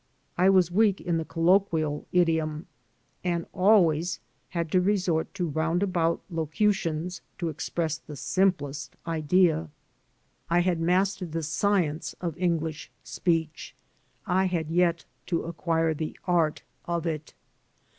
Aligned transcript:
I 0.35 0.49
was 0.49 0.71
weak 0.71 0.99
in 0.99 1.17
the 1.19 1.25
colloquial 1.25 2.07
idiom, 2.11 2.65
and 3.23 3.45
always 3.53 4.19
had 4.49 4.71
to 4.71 4.81
resort 4.81 5.31
to 5.35 5.47
roundabout 5.47 6.23
locutions 6.27 7.21
to 7.37 7.49
express 7.49 7.99
the 7.99 8.15
simplest 8.15 8.95
idea. 9.05 9.47
THE 9.47 9.59
AMERICAN 9.59 9.73
AS 9.75 10.49
HE 10.49 10.57
IS 10.57 10.57
I 10.57 10.59
had 10.61 10.79
mastered 10.79 11.31
the 11.33 11.43
science 11.43 12.15
of 12.19 12.37
English 12.39 12.91
speech; 13.03 13.75
I 14.25 14.45
had 14.45 14.71
yet 14.71 15.05
to 15.27 15.43
acquire 15.43 15.93
the 15.93 16.17
art 16.25 16.63
of 16.85 17.05
it. 17.05 17.35